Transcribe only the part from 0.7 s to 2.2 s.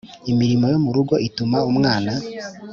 yo mu rugo ituma umwana